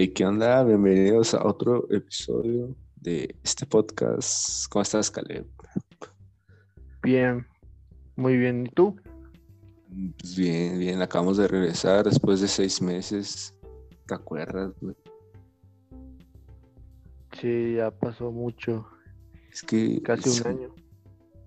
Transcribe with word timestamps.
Hey, 0.00 0.12
¿qué 0.12 0.24
onda? 0.24 0.62
Bienvenidos 0.62 1.34
a 1.34 1.44
otro 1.44 1.90
episodio 1.90 2.72
de 3.00 3.34
este 3.42 3.66
podcast. 3.66 4.68
¿Cómo 4.68 4.84
estás, 4.84 5.10
Caleb? 5.10 5.44
Bien, 7.02 7.44
muy 8.14 8.36
bien. 8.36 8.66
¿Y 8.66 8.68
tú? 8.68 8.94
Pues 10.20 10.36
bien, 10.36 10.78
bien. 10.78 11.02
Acabamos 11.02 11.36
de 11.38 11.48
regresar 11.48 12.04
después 12.04 12.40
de 12.40 12.46
seis 12.46 12.80
meses. 12.80 13.52
¿Te 14.06 14.14
acuerdas, 14.14 14.72
güey? 14.80 14.94
Sí, 17.40 17.74
ya 17.78 17.90
pasó 17.90 18.30
mucho. 18.30 18.86
Es 19.52 19.64
que... 19.64 20.00
Casi 20.02 20.30
un 20.42 20.46
año. 20.46 20.74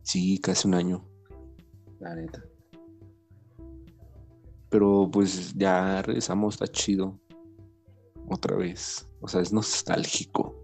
Sí, 0.02 0.38
casi 0.39 0.68
un 0.68 0.73
año. 0.73 1.07
La 2.02 2.15
neta. 2.15 2.43
Pero 4.70 5.09
pues 5.09 5.54
ya 5.54 6.02
regresamos, 6.02 6.55
está 6.55 6.68
chido. 6.68 7.18
Otra 8.30 8.55
vez. 8.55 9.07
O 9.21 9.27
sea, 9.27 9.41
es 9.41 9.52
nostálgico. 9.53 10.55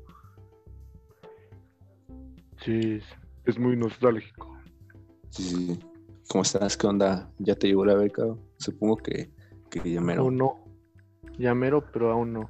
Sí, 2.63 2.99
es, 3.45 3.59
muy 3.59 3.77
nostálgico. 3.77 4.57
Sí, 5.29 5.43
sí. 5.43 5.79
¿Cómo 6.29 6.41
estás? 6.41 6.75
¿Qué 6.75 6.87
onda? 6.87 7.31
¿Ya 7.39 7.55
te 7.55 7.67
llegó 7.67 7.85
la 7.85 7.93
beca? 7.93 8.23
Supongo 8.57 8.97
que, 8.97 9.31
que 9.69 9.91
ya 9.91 10.01
mero. 10.01 10.23
Aún 10.23 10.37
no. 10.37 10.55
Ya 11.37 11.53
mero, 11.53 11.83
pero 11.93 12.11
aún 12.11 12.33
no. 12.33 12.49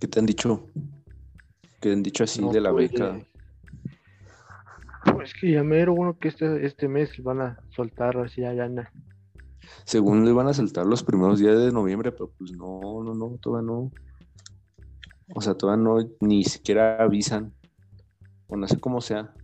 ¿Qué 0.00 0.06
te 0.06 0.20
han 0.20 0.26
dicho? 0.26 0.66
¿Qué 1.80 1.90
te 1.90 1.92
han 1.92 2.02
dicho 2.02 2.24
así 2.24 2.42
No, 2.42 2.50
de 2.50 2.60
la 2.60 2.70
pues, 2.70 2.92
beca? 2.92 3.16
eh, 3.16 3.28
Pues 5.12 5.34
que 5.34 5.52
ya 5.52 5.62
mero, 5.62 5.94
bueno, 5.94 6.18
que 6.18 6.28
este, 6.28 6.64
este 6.64 6.88
mes 6.88 7.10
van 7.22 7.40
a 7.40 7.58
soltar 7.70 8.16
así 8.18 8.40
ya, 8.42 8.54
ya 8.54 8.68
na- 8.68 8.90
Según 9.84 10.24
le 10.24 10.32
van 10.32 10.48
a 10.48 10.54
saltar 10.54 10.86
los 10.86 11.02
primeros 11.02 11.38
días 11.40 11.58
de 11.58 11.72
noviembre, 11.72 12.12
pero 12.12 12.30
pues 12.38 12.52
no, 12.52 13.02
no, 13.02 13.14
no, 13.14 13.36
todavía 13.38 13.66
no. 13.66 13.90
O 15.34 15.40
sea, 15.40 15.54
todavía 15.54 15.82
no, 15.82 15.96
ni 16.20 16.44
siquiera 16.44 17.02
avisan. 17.02 17.54
O 18.48 18.56
no 18.56 18.68
sé 18.68 18.78
cómo 18.78 19.00
sea. 19.00 19.34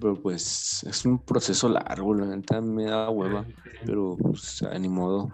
Pero 0.00 0.14
pues 0.14 0.82
es 0.84 1.04
un 1.04 1.18
proceso 1.22 1.68
largo, 1.68 2.14
la 2.14 2.24
neta 2.24 2.60
me 2.60 2.84
da 2.84 3.10
hueva. 3.10 3.44
Pero 3.84 4.16
pues 4.16 4.62
ni 4.80 4.88
modo. 4.88 5.30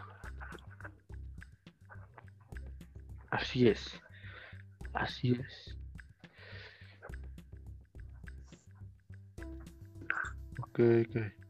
Así 3.31 3.69
es. 3.69 4.01
Así 4.93 5.33
es. 5.33 5.77
Ok, 10.59 10.81
ok. 11.09 11.46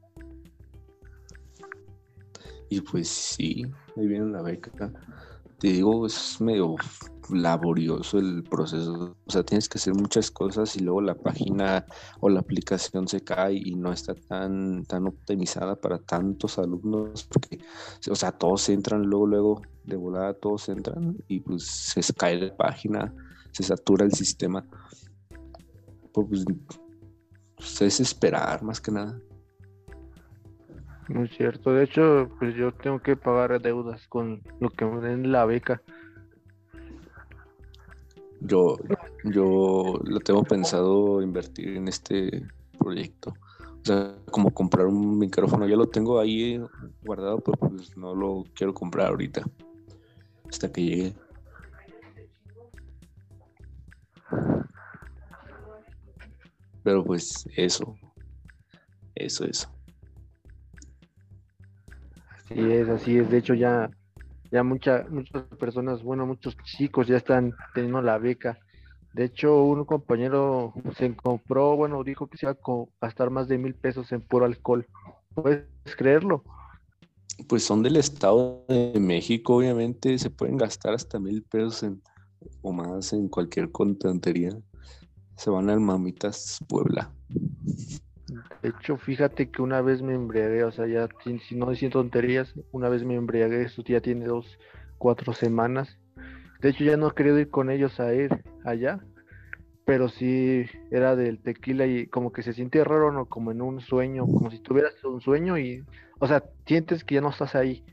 Y 2.69 2.81
pues 2.81 3.09
sí, 3.09 3.65
ahí 3.97 4.07
viene 4.07 4.31
la 4.31 4.43
beca. 4.43 4.93
Te 5.59 5.69
digo, 5.69 6.07
es 6.07 6.41
medio 6.41 6.77
laborioso 7.31 8.19
el 8.19 8.43
proceso. 8.45 9.17
O 9.25 9.31
sea, 9.31 9.43
tienes 9.43 9.69
que 9.69 9.79
hacer 9.79 9.95
muchas 9.95 10.31
cosas 10.31 10.77
y 10.77 10.81
luego 10.81 11.01
la 11.01 11.15
página 11.15 11.87
o 12.21 12.29
la 12.29 12.41
aplicación 12.41 13.09
se 13.09 13.23
cae 13.23 13.55
y 13.55 13.75
no 13.75 13.93
está 13.93 14.15
tan, 14.15 14.85
tan 14.85 15.07
optimizada 15.07 15.77
para 15.77 15.99
tantos 15.99 16.59
alumnos. 16.59 17.25
Porque, 17.25 17.59
o 18.11 18.15
sea, 18.15 18.33
todos 18.33 18.69
entran 18.69 19.03
luego, 19.03 19.27
luego, 19.27 19.63
de 19.85 19.97
volada 19.97 20.35
todos 20.35 20.69
entran 20.69 21.17
y 21.29 21.41
pues 21.41 21.65
se 21.65 22.03
cae 22.13 22.41
la 22.41 22.57
página, 22.57 23.15
se 23.53 23.63
satura 23.63 24.05
el 24.05 24.13
sistema. 24.13 24.67
Pues, 26.13 26.45
pues, 27.57 27.83
es 27.83 28.01
esperar 28.01 28.63
más 28.63 28.81
que 28.81 28.91
nada. 28.91 29.19
Muy 31.09 31.29
cierto. 31.29 31.73
De 31.73 31.85
hecho, 31.85 32.29
pues 32.39 32.55
yo 32.57 32.73
tengo 32.73 32.99
que 33.01 33.17
pagar 33.17 33.61
deudas 33.61 34.07
con 34.09 34.43
lo 34.61 34.71
que 34.71 34.85
me 34.85 35.01
den 35.01 35.31
la 35.31 35.45
beca. 35.45 35.81
Yo, 38.41 38.77
yo 39.25 40.01
lo 40.05 40.21
tengo 40.21 40.43
pensado 40.43 41.23
invertir 41.23 41.77
en 41.77 41.89
este 41.89 42.45
proyecto. 42.79 43.35
O 43.81 43.85
sea, 43.85 44.17
como 44.31 44.51
comprar 44.51 44.87
un 44.87 45.19
micrófono. 45.19 45.67
Ya 45.69 45.77
lo 45.77 45.89
tengo 45.89 46.19
ahí 46.19 46.61
guardado, 47.03 47.39
pero 47.39 47.57
pues 47.57 47.97
no 47.97 48.15
lo 48.15 48.45
quiero 48.55 48.75
comprar 48.75 49.09
ahorita. 49.09 49.45
Hasta 50.49 50.73
que 50.73 50.83
llegue. 50.83 51.15
Pero 56.83 57.05
pues 57.05 57.49
eso. 57.57 57.97
Eso, 59.15 59.45
eso. 59.45 59.76
Así 62.57 62.73
es, 62.73 62.89
así 62.89 63.19
es. 63.19 63.31
De 63.31 63.37
hecho, 63.37 63.53
ya, 63.53 63.91
ya 64.51 64.63
mucha, 64.63 65.05
muchas 65.11 65.43
personas, 65.59 66.03
bueno, 66.03 66.25
muchos 66.27 66.57
chicos 66.65 67.07
ya 67.07 67.19
están 67.19 67.53
teniendo 67.75 68.01
la 68.01 68.17
beca. 68.17 68.59
De 69.13 69.25
hecho, 69.25 69.63
un 69.63 69.85
compañero 69.85 70.73
se 70.97 71.15
compró, 71.15 71.77
bueno, 71.77 72.03
dijo 72.03 72.29
que 72.29 72.39
se 72.39 72.47
iba 72.47 72.53
a 72.53 72.85
gastar 73.01 73.29
más 73.29 73.47
de 73.49 73.59
mil 73.59 73.75
pesos 73.75 74.11
en 74.13 74.23
puro 74.23 74.47
alcohol. 74.47 74.87
¿Puedes 75.35 75.67
creerlo? 75.99 76.45
Pues 77.47 77.63
son 77.63 77.83
del 77.83 77.97
Estado 77.97 78.65
de 78.69 78.99
México, 79.01 79.57
obviamente. 79.57 80.19
Se 80.19 80.31
pueden 80.31 80.57
gastar 80.57 80.95
hasta 80.95 81.19
mil 81.21 81.43
pesos 81.43 81.83
en- 81.83 82.01
o 82.63 82.73
más 82.73 83.13
en 83.13 83.29
cualquier 83.29 83.71
tontería. 83.71 84.57
Se 85.37 85.51
van 85.51 85.69
al 85.69 85.81
Mamitas 85.81 86.59
Puebla. 86.67 87.13
De 88.63 88.71
hecho, 88.71 88.97
fíjate 88.97 89.51
que 89.51 89.63
una 89.63 89.81
vez 89.83 90.03
me 90.03 90.15
embriagué, 90.15 90.65
o 90.65 90.73
sea, 90.73 90.87
ya, 90.87 91.09
si, 91.23 91.55
no 91.55 91.71
diciendo 91.71 92.01
tonterías, 92.01 92.55
una 92.73 92.89
vez 92.89 93.05
me 93.05 93.15
embriagué, 93.15 93.63
eso 93.63 93.83
ya 93.87 94.01
tiene 94.01 94.27
dos, 94.27 94.59
cuatro 94.99 95.33
semanas. 95.33 95.99
De 96.61 96.71
hecho, 96.71 96.85
ya 96.85 96.97
no 96.97 97.09
he 97.09 97.15
querido 97.15 97.39
ir 97.39 97.51
con 97.51 97.71
ellos 97.71 98.01
a 98.01 98.13
ir 98.15 98.43
allá, 98.65 99.01
pero 99.85 100.09
sí 100.09 100.65
era 100.91 101.15
del 101.15 101.41
tequila 101.41 101.87
y 101.87 102.09
como 102.09 102.33
que 102.33 102.43
se 102.43 102.53
siente 102.53 102.83
raro, 102.83 103.13
¿no? 103.13 103.27
Como 103.27 103.53
en 103.53 103.63
un 103.63 103.81
sueño, 103.81 104.27
como 104.27 104.51
si 104.51 104.59
tuvieras 104.59 104.93
un 105.05 105.21
sueño 105.21 105.57
y, 105.59 105.85
o 106.19 106.27
sea, 106.27 106.43
sientes 106.67 107.05
que 107.05 107.17
ya 107.17 107.21
no 107.21 107.31
estás 107.31 107.55
ahí. 107.55 107.85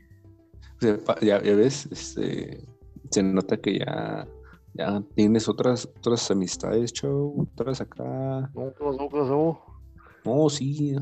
Ya, 0.80 1.40
ya 1.42 1.54
ves, 1.54 1.86
este, 1.92 2.66
se 3.10 3.22
nota 3.22 3.56
que 3.56 3.78
ya, 3.78 4.26
ya 4.74 5.00
tienes 5.14 5.48
otras, 5.48 5.88
otras 5.98 6.28
amistades, 6.32 6.92
chavo, 6.92 7.46
otras 7.52 7.80
acá. 7.80 8.50
No, 8.54 8.72
no, 8.80 8.92
no, 8.92 9.73
no. 10.24 10.34
No, 10.34 10.48
sí, 10.48 10.96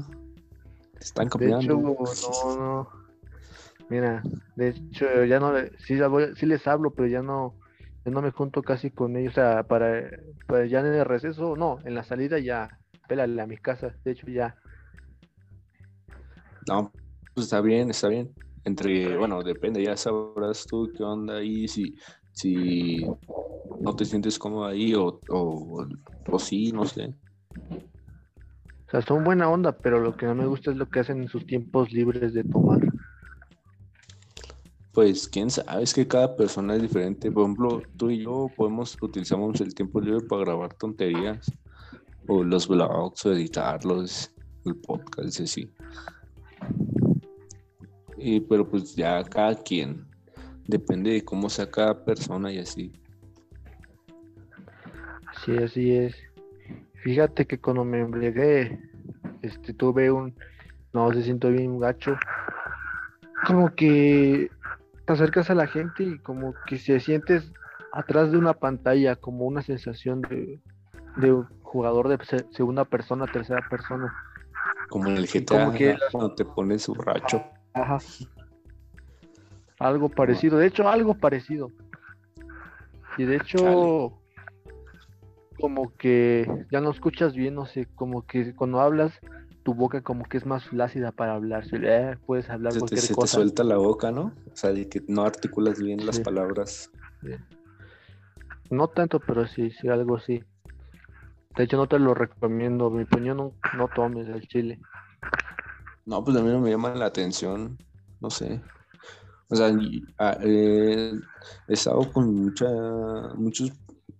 están 1.00 1.28
De 1.28 1.46
hecho, 1.46 1.74
cambiando. 1.74 1.76
no, 1.76 2.56
no. 2.56 2.88
Mira, 3.88 4.22
de 4.56 4.68
hecho, 4.68 5.24
ya 5.24 5.38
no, 5.38 5.52
sí, 5.78 5.98
sí 6.36 6.46
les 6.46 6.66
hablo, 6.66 6.94
pero 6.94 7.08
ya 7.08 7.22
no, 7.22 7.54
ya 8.04 8.10
no 8.10 8.22
me 8.22 8.30
junto 8.30 8.62
casi 8.62 8.90
con 8.90 9.16
ellos, 9.16 9.32
o 9.32 9.34
sea, 9.34 9.62
para, 9.64 10.10
para 10.46 10.66
ya 10.66 10.80
en 10.80 10.86
el 10.86 11.04
receso, 11.04 11.56
no, 11.56 11.80
en 11.84 11.94
la 11.94 12.04
salida 12.04 12.38
ya, 12.38 12.78
pélale 13.06 13.42
a 13.42 13.46
mi 13.46 13.58
casa, 13.58 13.94
de 14.04 14.12
hecho 14.12 14.26
ya, 14.28 14.56
No, 16.66 16.92
pues 17.34 17.46
está 17.46 17.60
bien, 17.60 17.90
está 17.90 18.08
bien. 18.08 18.34
Entre, 18.64 19.16
bueno, 19.16 19.42
depende, 19.42 19.82
ya 19.82 19.96
sabrás 19.96 20.66
tú 20.66 20.90
qué 20.96 21.02
onda 21.02 21.38
ahí, 21.38 21.66
si, 21.66 21.96
si 22.32 23.04
no 23.80 23.96
te 23.96 24.04
sientes 24.04 24.38
cómodo 24.38 24.66
ahí 24.66 24.94
o, 24.94 25.20
o, 25.30 25.86
o 26.28 26.38
sí, 26.38 26.70
no 26.72 26.84
sé. 26.84 27.12
O 28.92 29.00
sea, 29.00 29.00
son 29.00 29.24
buena 29.24 29.48
onda, 29.48 29.72
pero 29.72 30.00
lo 30.00 30.14
que 30.14 30.26
no 30.26 30.34
me 30.34 30.44
gusta 30.44 30.70
es 30.70 30.76
lo 30.76 30.86
que 30.86 31.00
hacen 31.00 31.22
en 31.22 31.28
sus 31.28 31.46
tiempos 31.46 31.90
libres 31.92 32.34
de 32.34 32.44
tomar. 32.44 32.78
Pues 34.92 35.26
quién 35.26 35.48
sabe, 35.48 35.82
es 35.82 35.94
que 35.94 36.06
cada 36.06 36.36
persona 36.36 36.74
es 36.76 36.82
diferente. 36.82 37.32
Por 37.32 37.44
ejemplo, 37.44 37.82
tú 37.96 38.10
y 38.10 38.22
yo 38.22 38.50
podemos, 38.54 38.98
utilizamos 39.00 39.62
el 39.62 39.74
tiempo 39.74 39.98
libre 39.98 40.26
para 40.26 40.44
grabar 40.44 40.74
tonterías, 40.74 41.50
o 42.28 42.44
los 42.44 42.68
vlogs, 42.68 43.24
o 43.24 43.32
editarlos, 43.32 44.30
el 44.66 44.76
podcast, 44.76 45.40
y 45.40 45.42
así. 45.44 45.72
Y, 48.18 48.40
pero 48.40 48.68
pues 48.68 48.94
ya 48.94 49.24
cada 49.24 49.54
quien, 49.54 50.06
depende 50.66 51.12
de 51.12 51.24
cómo 51.24 51.48
sea 51.48 51.70
cada 51.70 52.04
persona 52.04 52.52
y 52.52 52.58
así. 52.58 52.92
Sí, 55.46 55.56
así 55.56 55.92
es. 55.92 56.31
Fíjate 57.02 57.46
que 57.46 57.58
cuando 57.58 57.84
me 57.84 58.00
embriagué, 58.00 58.78
este, 59.42 59.74
tuve 59.74 60.10
un, 60.10 60.34
no, 60.92 61.12
se 61.12 61.22
siento 61.22 61.50
bien 61.50 61.78
gacho, 61.80 62.14
como 63.44 63.74
que 63.74 64.50
te 65.04 65.12
acercas 65.12 65.50
a 65.50 65.54
la 65.54 65.66
gente 65.66 66.04
y 66.04 66.18
como 66.20 66.54
que 66.64 66.78
se 66.78 67.00
sientes 67.00 67.52
atrás 67.92 68.30
de 68.30 68.38
una 68.38 68.54
pantalla, 68.54 69.16
como 69.16 69.46
una 69.46 69.62
sensación 69.62 70.22
de, 70.22 70.60
de 71.16 71.32
un 71.32 71.44
jugador 71.62 72.06
de 72.08 72.24
se- 72.24 72.46
segunda 72.52 72.84
persona, 72.84 73.26
tercera 73.26 73.62
persona. 73.68 74.08
Como 74.88 75.08
en 75.08 75.16
el 75.16 75.26
GTA, 75.26 75.64
como 75.64 75.72
que- 75.72 75.96
cuando 76.12 76.34
te 76.36 76.44
pones 76.44 76.86
borracho. 76.86 77.42
Ajá. 77.74 77.98
Algo 79.80 80.08
parecido, 80.08 80.58
de 80.58 80.68
hecho, 80.68 80.88
algo 80.88 81.14
parecido. 81.14 81.72
Y 83.18 83.24
de 83.24 83.36
hecho, 83.36 83.58
Chale. 83.58 84.21
Como 85.62 85.96
que 85.96 86.66
ya 86.72 86.80
no 86.80 86.90
escuchas 86.90 87.34
bien, 87.34 87.54
no 87.54 87.66
sé, 87.66 87.86
como 87.94 88.26
que 88.26 88.52
cuando 88.56 88.80
hablas 88.80 89.14
tu 89.62 89.74
boca 89.74 90.02
como 90.02 90.28
que 90.28 90.36
es 90.38 90.44
más 90.44 90.64
flácida 90.64 91.12
para 91.12 91.34
hablar. 91.34 91.64
Eh, 91.72 92.16
puedes 92.26 92.50
hablar 92.50 92.72
Se 92.72 92.80
te, 92.80 92.80
cualquier 92.80 93.02
se 93.02 93.08
te 93.08 93.14
cosa. 93.14 93.36
suelta 93.36 93.62
la 93.62 93.76
boca, 93.76 94.10
¿no? 94.10 94.34
O 94.52 94.56
sea, 94.56 94.72
de 94.72 94.88
que 94.88 95.00
no 95.06 95.22
articulas 95.22 95.80
bien 95.80 96.04
las 96.04 96.16
Sí. 96.16 96.24
palabras. 96.24 96.90
No 98.70 98.88
tanto, 98.88 99.20
pero 99.20 99.46
sí, 99.46 99.70
sí, 99.70 99.88
algo 99.88 100.16
así. 100.16 100.42
De 101.56 101.62
hecho, 101.62 101.76
no 101.76 101.86
te 101.86 102.00
lo 102.00 102.12
recomiendo. 102.12 102.90
Mi 102.90 103.04
opinión, 103.04 103.36
no, 103.36 103.54
no 103.76 103.86
tomes 103.86 104.26
el 104.28 104.42
chile. 104.48 104.80
No, 106.04 106.24
pues 106.24 106.36
a 106.36 106.42
mí 106.42 106.50
no 106.50 106.58
me 106.58 106.70
llama 106.70 106.92
la 106.96 107.06
atención, 107.06 107.78
no 108.20 108.30
sé. 108.30 108.60
O 109.48 109.54
sea, 109.54 109.70
ah, 110.18 110.38
eh, 110.42 111.12
he 111.68 111.72
estado 111.74 112.10
con 112.10 112.34
mucha, 112.34 112.66
muchos, 113.36 113.70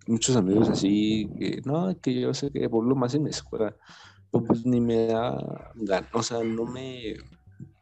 muchos 0.07 0.35
amigos 0.35 0.69
así 0.69 1.29
que, 1.37 1.61
no, 1.65 1.95
que 1.99 2.19
yo 2.19 2.33
sé 2.33 2.51
que 2.51 2.69
por 2.69 2.85
lo 2.85 2.95
más 2.95 3.13
en 3.15 3.23
la 3.23 3.29
escuela, 3.29 3.75
pues 4.31 4.65
ni 4.65 4.81
me 4.81 5.07
da 5.07 5.37
gan- 5.75 6.09
o 6.11 6.23
sea, 6.23 6.43
no 6.43 6.65
me 6.65 7.15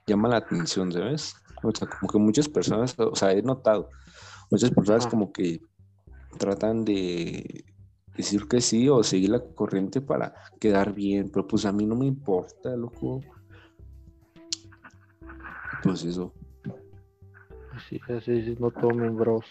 llama 0.05 0.29
la 0.29 0.37
atención, 0.37 0.91
¿sabes? 0.91 1.33
O 1.63 1.71
sea, 1.71 1.87
como 1.87 2.11
que 2.11 2.17
muchas 2.19 2.49
personas, 2.49 2.95
o 2.99 3.15
sea, 3.15 3.31
he 3.31 3.41
notado, 3.41 3.89
muchas 4.49 4.71
personas 4.71 5.07
como 5.07 5.31
que 5.31 5.61
tratan 6.37 6.83
de 6.83 7.65
decir 8.15 8.47
que 8.47 8.61
sí 8.61 8.89
o 8.89 9.03
seguir 9.03 9.29
la 9.29 9.39
corriente 9.55 10.01
para 10.01 10.33
quedar 10.59 10.93
bien, 10.93 11.29
pero 11.31 11.47
pues 11.47 11.65
a 11.65 11.71
mí 11.71 11.85
no 11.85 11.95
me 11.95 12.05
importa, 12.05 12.75
loco. 12.75 13.21
Pues 15.83 16.03
eso. 16.03 16.33
Sí, 17.89 17.99
así, 18.09 18.43
sí, 18.43 18.55
no 18.59 18.69
tomen, 18.71 19.17
bros. 19.17 19.45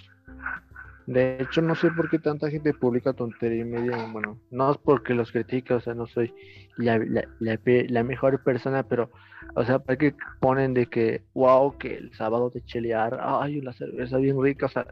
De 1.07 1.39
hecho, 1.41 1.61
no 1.63 1.75
sé 1.75 1.91
por 1.91 2.09
qué 2.09 2.19
tanta 2.19 2.51
gente 2.51 2.73
publica 2.75 3.13
tontería 3.13 3.63
y 3.63 3.65
media. 3.65 4.07
Bueno, 4.13 4.39
no 4.51 4.71
es 4.71 4.79
porque 4.79 5.15
los 5.15 5.33
critique, 5.33 5.75
o 5.75 5.81
sea, 5.81 5.95
no 5.95 6.07
soy 6.07 6.33
la, 6.77 6.99
la, 6.99 7.59
la 7.89 8.05
mejor 8.05 8.43
persona, 8.45 8.83
pero, 8.85 9.11
o 9.57 9.65
sea, 9.65 9.79
para 9.81 9.97
que 9.99 10.15
ponen 10.41 10.75
de 10.75 10.87
que, 10.87 11.23
wow, 11.35 11.77
que 11.79 11.97
el 11.97 12.13
sábado 12.15 12.51
de 12.51 12.63
chelear, 12.65 13.19
ay, 13.21 13.59
una 13.59 13.73
cerveza 13.73 14.19
bien 14.19 14.41
rica, 14.41 14.67
o 14.67 14.69
sea, 14.69 14.87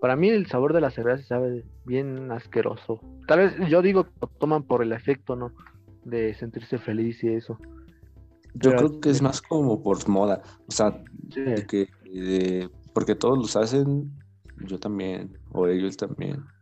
para 0.00 0.14
mí 0.16 0.28
el 0.28 0.46
sabor 0.46 0.74
de 0.74 0.80
la 0.82 0.90
cerveza 0.90 1.22
se 1.22 1.28
sabe 1.28 1.64
bien 1.86 2.30
asqueroso. 2.30 3.00
Tal 3.26 3.38
vez 3.38 3.54
yo 3.70 3.80
digo 3.80 4.04
que 4.04 4.10
lo 4.20 4.26
toman 4.28 4.62
por 4.64 4.82
el 4.82 4.92
efecto, 4.92 5.36
¿no? 5.36 5.52
De 6.04 6.34
sentirse 6.34 6.76
feliz 6.78 7.24
y 7.24 7.28
eso. 7.28 7.58
Yo 8.54 8.70
Pero- 8.70 8.76
creo 8.88 9.00
que 9.00 9.10
es 9.10 9.22
más 9.22 9.40
como 9.40 9.82
por 9.82 10.06
moda. 10.08 10.42
O 10.68 10.72
sea, 10.72 11.02
Sí, 11.30 11.42
que 11.68 11.88
porque 12.92 13.14
todos 13.14 13.36
los 13.38 13.56
hacen, 13.56 14.10
yo 14.56 14.78
también, 14.78 15.38
o 15.50 15.66
ellos 15.68 15.96
también. 15.96 16.52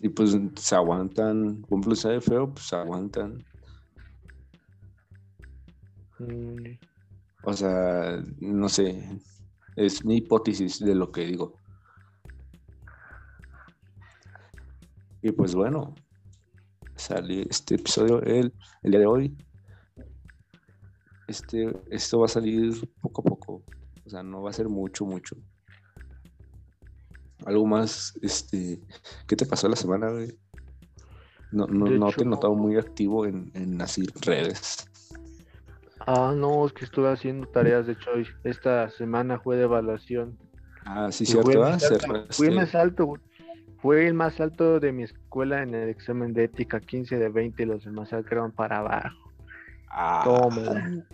Y 0.00 0.08
pues 0.08 0.34
se 0.56 0.74
aguantan, 0.74 1.62
ejemplo, 1.66 1.94
sabe 1.94 2.20
feo, 2.22 2.52
pues 2.52 2.66
se 2.66 2.76
aguantan. 2.76 3.44
mm, 6.18 6.78
O 7.42 7.52
sea, 7.54 8.22
no 8.40 8.68
sé, 8.68 9.20
es 9.76 10.04
mi 10.04 10.18
hipótesis 10.18 10.80
de 10.80 10.94
lo 10.94 11.12
que 11.12 11.22
digo. 11.26 11.60
Y 15.20 15.32
pues 15.32 15.54
bueno, 15.54 15.94
salió 16.96 17.42
este 17.48 17.76
episodio 17.76 18.22
el, 18.22 18.52
el 18.82 18.90
día 18.90 19.00
de 19.00 19.06
hoy. 19.06 19.36
Este, 21.28 21.72
esto 21.90 22.18
va 22.20 22.26
a 22.26 22.28
salir 22.28 22.72
poco 23.00 23.20
a 23.20 23.24
poco. 23.24 23.64
O 24.04 24.10
sea, 24.10 24.22
no 24.22 24.42
va 24.42 24.50
a 24.50 24.52
ser 24.52 24.68
mucho, 24.68 25.04
mucho. 25.04 25.36
Algo 27.46 27.64
más, 27.64 28.12
este, 28.22 28.80
¿qué 29.26 29.36
te 29.36 29.46
pasó 29.46 29.68
la 29.68 29.76
semana, 29.76 30.10
güey? 30.10 30.36
No, 31.52 31.66
no, 31.68 31.86
no 31.86 32.10
te 32.10 32.22
he 32.22 32.26
notado 32.26 32.54
muy 32.56 32.76
activo 32.76 33.24
en, 33.24 33.52
en 33.54 33.80
así 33.80 34.04
redes. 34.20 34.84
Ah, 36.00 36.34
no, 36.36 36.66
es 36.66 36.72
que 36.72 36.84
estuve 36.84 37.08
haciendo 37.08 37.46
tareas, 37.46 37.86
de 37.86 37.92
hecho, 37.92 38.10
esta 38.42 38.90
semana 38.90 39.38
fue 39.38 39.56
de 39.56 39.62
evaluación. 39.62 40.36
Ah, 40.84 41.10
sí, 41.12 41.22
Y 41.22 41.26
cierto, 41.28 41.52
fue 41.52 41.62
¿ah? 41.62 41.78
alto, 41.80 42.26
fui 42.30 42.48
el 42.48 42.56
más 42.56 42.74
alto, 42.74 43.06
güey. 43.06 43.22
Fue 43.80 44.06
el 44.08 44.14
más 44.14 44.40
alto 44.40 44.80
de 44.80 44.90
mi 44.92 45.04
escuela 45.04 45.62
en 45.62 45.72
el 45.74 45.88
examen 45.88 46.32
de 46.32 46.44
ética, 46.44 46.80
15 46.80 47.16
de 47.16 47.28
20, 47.28 47.62
y 47.62 47.66
los 47.66 47.84
demás 47.84 48.08
quedaron 48.08 48.50
para 48.50 48.78
abajo. 48.78 49.32
Ah, 49.88 50.22
Tómala. 50.24 51.04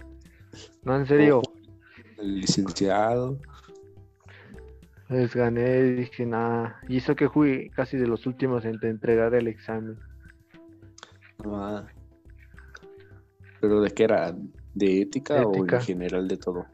No, 0.83 0.97
en 0.97 1.07
serio, 1.07 1.43
el 2.19 2.41
licenciado. 2.41 3.39
Les 5.13 5.35
gané 5.35 5.83
dije, 5.83 6.27
nada. 6.27 6.81
Y 6.89 6.99
eso 6.99 7.15
que 7.15 7.29
fui 7.29 7.71
casi 7.71 7.97
de 7.97 8.07
los 8.07 8.27
últimos 8.27 8.65
en 8.65 8.79
entregar 8.83 9.35
el 9.35 9.49
examen. 9.49 9.97
Ah. 11.45 11.85
¿Pero 13.61 13.81
de 13.81 13.91
qué 13.91 14.05
era? 14.05 14.35
¿De 14.75 15.03
ética, 15.03 15.47
o 15.47 15.55
en 15.55 15.81
general 15.81 16.27
de 16.27 16.37
todo? 16.37 16.67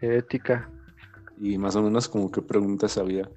Ética. 0.00 0.68
Y 1.40 1.56
más 1.58 1.76
o 1.76 1.82
menos 1.82 2.08
como 2.08 2.30
qué 2.30 2.42
preguntas 2.42 2.98
había. 2.98 3.28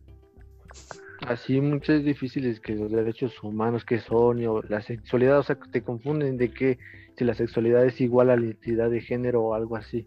Así 1.28 1.60
muchas 1.60 2.04
difíciles 2.04 2.60
que 2.60 2.76
los 2.76 2.92
derechos 2.92 3.44
humanos 3.44 3.86
que 3.86 4.00
son, 4.00 4.42
y 4.42 4.48
o 4.48 4.62
la 4.64 4.82
sexualidad, 4.82 5.40
o 5.40 5.44
sea, 5.44 5.58
te 5.72 5.84
confunden 5.84 6.38
de 6.38 6.52
que 6.52 6.80
si 7.18 7.26
la 7.26 7.34
sexualidad 7.34 7.86
es 7.86 8.00
igual 8.00 8.30
a 8.30 8.38
la 8.38 8.46
identidad 8.46 8.90
de 8.90 9.02
género 9.02 9.44
o 9.44 9.54
algo 9.54 9.76
así. 9.76 10.06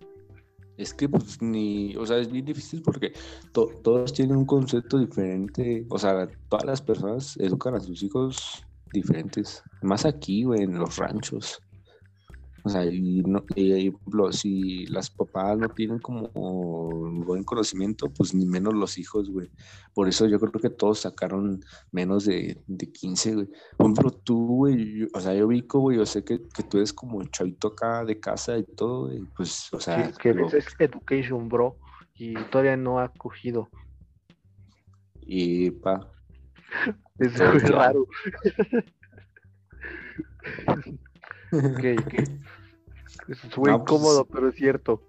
Es 0.83 0.93
que 0.95 1.09
pues 1.09 1.41
ni, 1.41 1.95
o 1.97 2.05
sea, 2.05 2.19
es 2.19 2.31
bien 2.31 2.45
difícil 2.45 2.83
porque 2.83 3.13
to- 3.53 3.81
todos 3.85 4.13
tienen 4.13 4.37
un 4.37 4.47
concepto 4.47 4.99
diferente. 4.99 5.87
O 5.91 5.99
sea, 5.99 6.29
todas 6.49 6.65
las 6.67 6.83
personas 6.83 7.37
educan 7.39 7.75
a 7.75 7.81
sus 7.81 8.03
hijos 8.03 8.65
diferentes. 8.93 9.63
Más 9.83 10.05
aquí, 10.05 10.45
güey, 10.45 10.63
en 10.63 10.79
los 10.79 10.97
ranchos. 10.97 11.61
O 12.65 12.69
sea, 12.69 12.85
y, 12.85 13.23
no, 13.23 13.45
y, 13.57 13.93
si 14.31 14.87
las 14.87 15.11
papás 15.11 15.59
no 15.59 15.69
tienen 15.69 15.99
como 15.99 16.29
buen 17.25 17.43
conocimiento, 17.43 18.13
pues 18.13 18.35
ni 18.35 18.47
menos 18.47 18.75
los 18.75 18.99
hijos, 18.99 19.31
güey. 19.31 19.51
Por 19.93 20.09
eso 20.09 20.27
yo 20.27 20.39
creo 20.39 20.53
que 20.53 20.71
todos 20.71 21.01
sacaron 21.01 21.61
menos 21.91 22.25
de, 22.25 22.63
de 22.67 22.93
15, 22.93 23.35
güey. 23.35 23.49
Por 23.77 23.87
ejemplo, 23.87 24.11
tú, 24.13 24.47
güey, 24.47 25.01
yo- 25.01 25.07
o 25.13 25.21
sea, 25.21 25.35
yo 25.35 25.49
vi, 25.49 25.67
güey, 25.69 25.97
yo 25.97 26.07
sé 26.07 26.23
que, 26.25 26.41
que 26.55 26.63
tú 26.63 26.77
eres 26.77 26.93
como 26.93 27.21
el 27.21 27.31
chavito 27.31 27.69
acá 27.69 28.05
de 28.05 28.21
casa 28.21 28.57
y 28.57 28.65
todo, 28.65 29.13
y 29.13 29.25
pues, 29.37 29.73
o 29.73 29.81
sea, 29.81 30.13
que, 30.13 30.33
que 30.33 30.57
es 30.57 30.67
education, 30.79 31.49
bro, 31.49 31.79
y 32.15 32.35
todavía 32.45 32.77
no 32.77 33.01
ha 33.01 33.09
cogido. 33.13 33.69
y 35.21 35.71
pa, 35.73 36.09
Es 37.19 37.33
muy 37.39 37.59
raro. 37.59 38.07
Ok, 41.53 41.85
ok. 42.07 42.15
Eso 43.29 43.49
fue 43.51 43.71
No, 43.71 43.79
pues, 43.79 43.83
incómodo, 43.83 44.25
pero 44.25 44.49
es 44.49 44.55
cierto. 44.57 45.01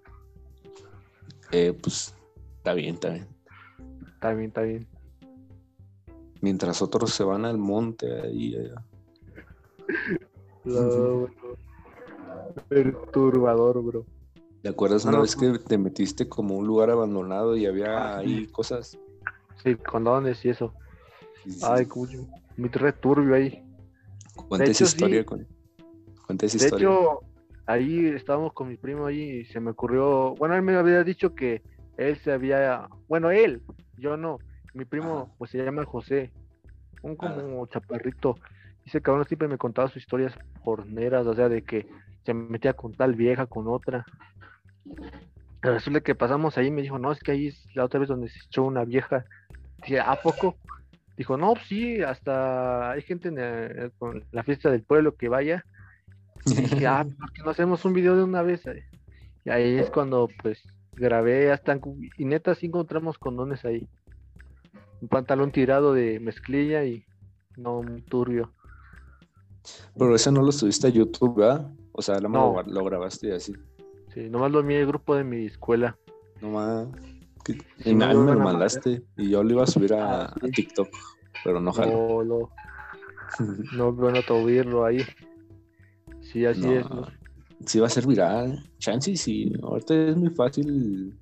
eh, 1.52 1.72
pues, 1.80 2.14
está 2.58 2.74
bien, 2.74 2.94
está 2.94 3.10
bien. 3.10 3.26
Está 4.14 4.32
bien, 4.34 4.48
está 4.48 4.62
bien. 4.62 4.86
Mientras 6.40 6.82
otros 6.82 7.10
se 7.12 7.24
van 7.24 7.44
al 7.44 7.58
monte 7.58 8.20
ahí, 8.20 8.54
allá. 8.56 8.82
No, 10.64 11.20
bro. 11.20 11.56
Perturbador, 12.68 13.82
bro. 13.82 14.06
¿Te 14.62 14.68
acuerdas 14.68 15.04
No, 15.04 15.10
una 15.10 15.18
no, 15.18 15.22
vez 15.22 15.36
que 15.36 15.58
te 15.58 15.78
metiste 15.78 16.28
como 16.28 16.56
un 16.56 16.66
lugar 16.66 16.90
abandonado 16.90 17.56
y 17.56 17.66
había 17.66 18.16
Ah, 18.16 18.18
ahí 18.18 18.46
cosas? 18.46 18.98
Sí, 19.62 19.74
condones 19.76 20.44
y 20.44 20.50
eso. 20.50 20.74
Sí, 21.42 21.52
sí, 21.52 21.60
Ay, 21.64 21.86
cuyo. 21.86 22.20
Muy 22.56 22.68
returbio 22.70 23.34
ahí. 23.34 23.62
Cuenta 24.48 24.70
esa 24.70 24.84
hecho, 24.84 24.86
sí. 24.86 24.96
historia. 24.96 25.24
con- 25.24 25.46
Esa 26.28 26.46
De 26.46 26.64
historia. 26.64 26.88
hecho, 26.88 27.20
ahí 27.66 28.06
estábamos 28.08 28.52
con 28.52 28.68
mi 28.68 28.76
primo 28.76 29.06
ahí 29.06 29.20
y 29.40 29.44
se 29.46 29.60
me 29.60 29.70
ocurrió. 29.70 30.34
Bueno, 30.36 30.54
él 30.54 30.62
me 30.62 30.74
había 30.74 31.04
dicho 31.04 31.34
que 31.34 31.62
él 31.96 32.16
se 32.18 32.32
había. 32.32 32.88
Bueno, 33.08 33.30
él, 33.30 33.62
yo 33.98 34.16
no. 34.16 34.38
Mi 34.74 34.84
primo, 34.84 35.22
Ajá. 35.24 35.32
pues 35.38 35.50
se 35.50 35.58
llama 35.58 35.84
José. 35.84 36.32
Un 37.02 37.16
como 37.16 37.66
chaparrito. 37.66 38.36
Y 38.84 38.88
ese 38.88 39.00
cabrón 39.02 39.26
siempre 39.26 39.46
me 39.48 39.58
contaba 39.58 39.88
sus 39.88 40.02
historias 40.02 40.34
porneras, 40.64 41.26
o 41.26 41.34
sea, 41.34 41.48
de 41.48 41.62
que 41.62 41.86
se 42.24 42.32
metía 42.34 42.72
con 42.72 42.94
tal 42.94 43.14
vieja, 43.14 43.46
con 43.46 43.68
otra. 43.68 44.04
Resulta 45.62 46.00
que 46.00 46.14
pasamos 46.14 46.58
ahí 46.58 46.70
me 46.70 46.82
dijo, 46.82 46.98
no, 46.98 47.12
es 47.12 47.20
que 47.20 47.32
ahí 47.32 47.46
es 47.48 47.66
la 47.74 47.84
otra 47.84 48.00
vez 48.00 48.08
donde 48.08 48.28
se 48.28 48.38
echó 48.46 48.64
una 48.64 48.84
vieja. 48.84 49.24
Dije, 49.82 50.00
¿a 50.00 50.14
poco? 50.22 50.56
Dijo, 51.16 51.36
no, 51.36 51.54
sí, 51.68 52.02
hasta 52.02 52.90
hay 52.90 53.02
gente 53.02 53.28
en 53.28 53.38
el- 53.38 53.92
la 54.32 54.42
fiesta 54.42 54.70
del 54.70 54.82
pueblo 54.82 55.14
que 55.14 55.28
vaya. 55.28 55.64
Y 56.46 56.54
dije, 56.54 56.86
ah, 56.86 57.04
¿por 57.18 57.32
qué 57.32 57.42
no 57.42 57.50
hacemos 57.50 57.84
un 57.84 57.92
video 57.92 58.16
de 58.16 58.24
una 58.24 58.42
vez? 58.42 58.62
Y 59.44 59.50
ahí 59.50 59.76
es 59.78 59.90
cuando, 59.90 60.28
pues, 60.42 60.62
grabé 60.94 61.52
hasta, 61.52 61.78
y 62.18 62.24
neta 62.24 62.54
sí 62.54 62.66
encontramos 62.66 63.18
condones 63.18 63.64
ahí. 63.64 63.86
Un 65.00 65.08
pantalón 65.08 65.50
tirado 65.52 65.92
de 65.92 66.18
mezclilla 66.20 66.84
y 66.84 67.04
no 67.56 67.82
muy 67.82 68.02
turbio. 68.02 68.52
Pero 69.98 70.14
eso 70.14 70.30
no 70.30 70.42
lo 70.42 70.52
subiste 70.52 70.86
a 70.86 70.90
YouTube, 70.90 71.36
¿verdad? 71.38 71.70
O 71.92 72.02
sea, 72.02 72.18
lo, 72.20 72.28
No. 72.28 72.62
lo 72.62 72.84
grabaste 72.84 73.32
así. 73.34 73.54
Sí, 74.12 74.28
nomás 74.30 74.50
lo 74.52 74.62
vi 74.62 74.74
el 74.74 74.86
grupo 74.86 75.14
de 75.16 75.24
mi 75.24 75.46
escuela. 75.46 75.96
No 76.40 76.50
más. 76.50 76.88
Que- 77.44 77.54
Sí, 77.54 77.90
y 77.90 77.94
me 77.94 78.04
a 78.04 78.08
mí 78.08 78.14
lo 78.14 78.20
me 78.22 78.32
lo 78.34 78.40
mandaste 78.40 79.02
y 79.16 79.30
yo 79.30 79.42
lo 79.42 79.50
iba 79.50 79.64
a 79.64 79.66
subir 79.66 79.92
a, 79.94 80.24
Ah, 80.26 80.34
sí. 80.40 80.46
a 80.46 80.50
TikTok, 80.50 80.88
pero 81.44 81.60
no 81.60 81.72
jaló. 81.72 82.24
No, 82.24 82.50
no, 83.76 83.92
no, 84.10 84.42
bueno, 84.42 84.84
ahí. 84.84 85.04
Sí, 86.34 86.44
así 86.44 86.68
es. 86.68 86.90
No, 86.90 87.06
Sí 87.64 87.78
va 87.78 87.86
a 87.86 87.90
ser 87.90 88.08
viral. 88.08 88.58
Chance 88.78 89.16
sí. 89.16 89.52
Ahorita 89.62 89.94
es 89.94 90.16
muy 90.16 90.30
fácil 90.30 91.16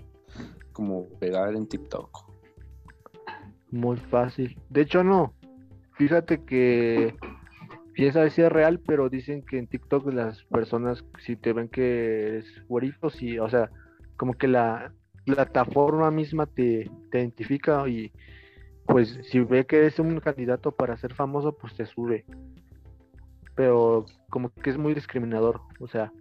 como 0.72 1.06
pegar 1.20 1.54
en 1.54 1.66
TikTok. 1.68 2.32
Muy 3.70 3.98
fácil. 3.98 4.58
De 4.70 4.80
hecho, 4.80 5.04
no. 5.04 5.34
Fíjate 5.98 6.42
que 6.44 7.14
piensa 7.92 8.28
si 8.30 8.40
es 8.40 8.50
real, 8.50 8.80
pero 8.80 9.10
dicen 9.10 9.44
que 9.44 9.58
en 9.58 9.66
TikTok 9.66 10.10
las 10.14 10.42
personas, 10.44 11.04
si 11.18 11.36
te 11.36 11.52
ven 11.52 11.68
que 11.68 12.28
eres 12.28 12.46
güerito, 12.66 13.10
sí, 13.10 13.38
o 13.38 13.50
sea, 13.50 13.70
como 14.16 14.32
que 14.32 14.48
la 14.48 14.94
plataforma 15.26 16.10
misma 16.10 16.46
te, 16.46 16.90
te 17.10 17.18
identifica 17.20 17.86
y 17.86 18.10
pues 18.86 19.20
si 19.30 19.40
ve 19.40 19.66
que 19.66 19.76
eres 19.76 19.98
un 19.98 20.18
candidato 20.20 20.72
para 20.72 20.96
ser 20.96 21.12
famoso, 21.12 21.54
pues 21.54 21.74
te 21.74 21.84
sube. 21.84 22.24
Pero 23.54 24.06
como 24.30 24.50
que 24.50 24.70
es 24.70 24.78
muy 24.78 24.94
discriminador, 24.94 25.60
o 25.78 25.86
sea, 25.86 26.12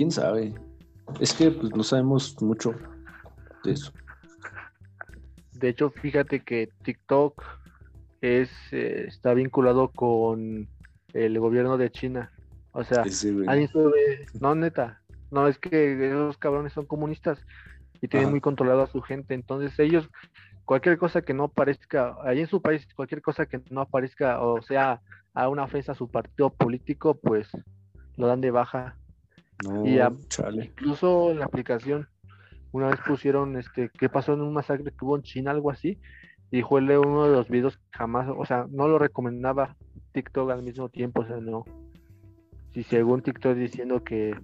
¿Quién 0.00 0.10
sabe? 0.10 0.54
Es 1.20 1.34
que 1.34 1.50
pues 1.50 1.74
no 1.76 1.82
sabemos 1.82 2.40
mucho 2.40 2.74
de 3.64 3.72
eso. 3.72 3.92
de 5.52 5.68
hecho, 5.68 5.90
fíjate 5.90 6.40
que 6.40 6.70
TikTok 6.84 7.44
es 8.22 8.50
eh, 8.72 9.04
está 9.08 9.34
vinculado 9.34 9.90
con 9.90 10.68
el 11.12 11.38
gobierno 11.38 11.76
de 11.76 11.90
China. 11.90 12.32
O 12.72 12.82
sea, 12.82 13.02
alguien 13.46 13.68
sube, 13.68 14.26
no 14.40 14.54
neta, 14.54 15.02
no 15.30 15.48
es 15.48 15.58
que 15.58 16.08
esos 16.08 16.38
cabrones 16.38 16.72
son 16.72 16.86
comunistas 16.86 17.38
y 18.00 18.08
tienen 18.08 18.28
Ajá. 18.28 18.30
muy 18.30 18.40
controlado 18.40 18.82
a 18.82 18.86
su 18.86 19.02
gente, 19.02 19.34
entonces 19.34 19.78
ellos 19.78 20.08
cualquier 20.70 20.98
cosa 20.98 21.22
que 21.22 21.34
no 21.34 21.42
aparezca 21.46 22.16
ahí 22.22 22.38
en 22.38 22.46
su 22.46 22.62
país, 22.62 22.86
cualquier 22.94 23.22
cosa 23.22 23.44
que 23.44 23.60
no 23.70 23.80
aparezca 23.80 24.40
o 24.40 24.62
sea 24.62 25.00
a 25.34 25.48
una 25.48 25.64
ofensa 25.64 25.90
a 25.90 25.94
su 25.96 26.08
partido 26.08 26.50
político, 26.50 27.14
pues 27.14 27.48
lo 28.16 28.28
dan 28.28 28.40
de 28.40 28.52
baja. 28.52 28.96
No, 29.64 29.84
y 29.84 29.98
a-. 29.98 30.12
Incluso 30.52 31.32
en 31.32 31.40
la 31.40 31.46
aplicación, 31.46 32.08
una 32.70 32.86
vez 32.86 33.00
pusieron 33.04 33.58
este, 33.58 33.90
¿qué 33.98 34.08
pasó 34.08 34.34
en 34.34 34.42
un 34.42 34.54
masacre 34.54 34.92
que 34.92 35.04
hubo 35.04 35.16
en 35.16 35.24
China? 35.24 35.50
Algo 35.50 35.72
así. 35.72 35.98
Y 36.52 36.62
fue 36.62 36.80
uno 37.00 37.24
de 37.24 37.32
los 37.32 37.48
videos 37.48 37.76
que 37.76 37.98
jamás, 37.98 38.28
o 38.28 38.44
sea, 38.44 38.66
no 38.70 38.86
lo 38.86 39.00
recomendaba 39.00 39.74
TikTok 40.12 40.52
al 40.52 40.62
mismo 40.62 40.88
tiempo, 40.88 41.22
o 41.22 41.26
sea, 41.26 41.38
no. 41.38 41.64
Si 42.74 42.84
según 42.84 43.22
TikTok 43.22 43.56
diciendo 43.56 44.04
que 44.04 44.36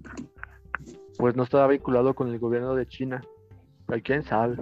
pues 1.18 1.36
no 1.36 1.44
estaba 1.44 1.68
vinculado 1.68 2.14
con 2.14 2.26
el 2.30 2.40
gobierno 2.40 2.74
de 2.74 2.88
China. 2.88 3.22
Pero 3.86 4.02
quién 4.02 4.24
sabe. 4.24 4.56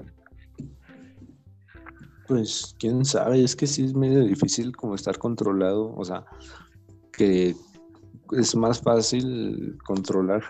Pues 2.27 2.75
quién 2.79 3.05
sabe, 3.05 3.45
es 3.45 3.55
que 3.55 3.67
sí 3.67 3.85
es 3.85 3.95
medio 3.95 4.21
difícil 4.25 4.75
como 4.75 4.95
estar 4.95 5.19
controlado, 5.19 5.95
o 5.95 6.05
sea, 6.05 6.25
que 7.13 7.55
es 8.33 8.57
más 8.57 8.81
fácil 8.81 9.77
controlar 9.87 10.43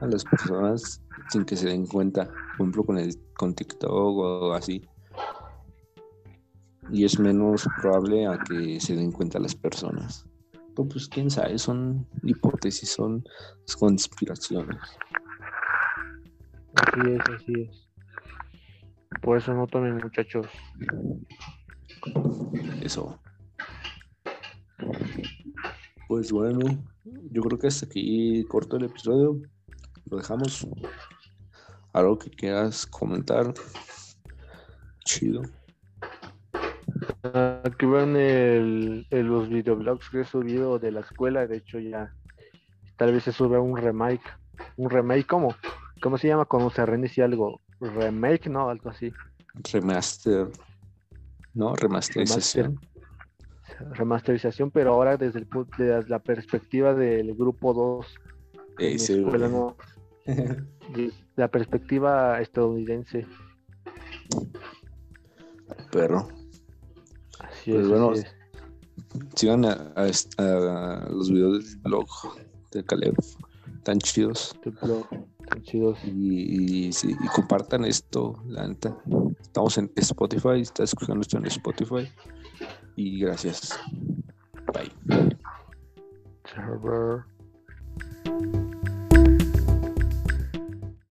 a 0.00 0.06
las 0.06 0.24
personas 0.24 1.00
sin 1.30 1.44
que 1.44 1.56
se 1.56 1.68
den 1.68 1.86
cuenta, 1.86 2.26
por 2.26 2.66
ejemplo 2.66 2.84
con 2.84 2.98
el 2.98 3.16
con 3.36 3.54
TikTok 3.54 3.92
o 3.92 4.52
así. 4.52 4.82
Y 6.90 7.04
es 7.04 7.18
menos 7.18 7.66
probable 7.80 8.26
a 8.26 8.38
que 8.38 8.78
se 8.80 8.94
den 8.94 9.12
cuenta 9.12 9.38
las 9.38 9.54
personas. 9.54 10.26
Pues 10.74 11.08
quién 11.08 11.30
sabe, 11.30 11.58
son 11.58 12.06
hipótesis, 12.22 12.90
son 12.90 13.24
conspiraciones. 13.78 14.78
Así 16.74 17.10
es, 17.10 17.20
así 17.34 17.52
es. 17.62 17.91
Por 19.22 19.38
eso 19.38 19.54
no 19.54 19.66
tomen 19.66 19.96
muchachos. 19.96 20.46
Eso. 22.82 23.18
Pues 26.08 26.32
bueno, 26.32 26.58
yo 27.30 27.42
creo 27.42 27.58
que 27.58 27.68
hasta 27.68 27.86
aquí 27.86 28.44
corto 28.48 28.76
el 28.76 28.84
episodio. 28.84 29.40
Lo 30.10 30.18
dejamos. 30.18 30.66
Algo 31.92 32.18
que 32.18 32.30
quieras 32.30 32.86
comentar. 32.86 33.54
Chido. 35.04 35.42
Aquí 37.64 37.86
ven 37.86 38.16
el, 38.16 39.06
el- 39.10 39.26
los 39.26 39.48
videoblogs 39.48 40.10
que 40.10 40.20
he 40.20 40.24
subido 40.24 40.78
de 40.78 40.90
la 40.90 41.00
escuela. 41.00 41.46
De 41.46 41.58
hecho, 41.58 41.78
ya 41.78 42.12
tal 42.96 43.12
vez 43.12 43.22
se 43.24 43.32
sube 43.32 43.58
un 43.58 43.76
remake. 43.76 44.22
Un 44.76 44.90
remake, 44.90 45.26
¿cómo? 45.26 45.54
¿Cómo 46.02 46.18
se 46.18 46.28
llama 46.28 46.44
cuando 46.46 46.70
se 46.70 46.84
reinicia 46.84 47.24
algo? 47.24 47.60
Remake, 47.90 48.48
¿no? 48.48 48.68
Algo 48.68 48.90
así. 48.90 49.12
Remaster. 49.72 50.48
¿No? 51.54 51.74
Remasterización. 51.76 52.80
Remasterización, 53.92 54.70
pero 54.70 54.92
ahora 54.94 55.16
desde, 55.16 55.40
el, 55.40 55.48
desde 55.76 56.08
la 56.08 56.18
perspectiva 56.20 56.94
del 56.94 57.34
grupo 57.34 57.74
2. 57.74 58.06
en 58.78 58.96
Ese, 58.96 59.16
mi 59.16 59.24
escuela, 59.24 59.48
güey. 59.48 59.60
¿no? 59.60 59.76
La 61.36 61.48
perspectiva 61.48 62.40
estadounidense. 62.40 63.26
Perro. 65.90 66.28
Así 67.40 67.72
Pues 67.72 67.82
es. 67.84 67.88
bueno, 67.88 68.10
así 68.12 68.20
es. 68.20 68.36
Sigan 69.34 69.64
a, 69.64 69.92
a 69.96 70.06
est- 70.06 70.38
a 70.40 71.06
los 71.10 71.30
videos 71.30 71.64
del 71.72 71.80
blog 71.82 72.06
de 72.72 72.84
Caleb. 72.84 73.14
Tan 73.82 73.98
chidos. 73.98 74.54
Blog, 74.82 75.06
chidos. 75.60 75.98
Y, 76.04 76.90
compartan 77.34 77.84
esto, 77.84 78.42
la 78.46 78.66
neta. 78.66 78.96
Estamos 79.40 79.76
en 79.78 79.90
Spotify, 79.96 80.60
está 80.60 80.84
escuchando 80.84 81.22
esto 81.22 81.38
en 81.38 81.46
Spotify. 81.46 82.08
Y 82.96 83.20
gracias. 83.20 83.78
Bye. 84.72 84.92
Server. 86.54 87.24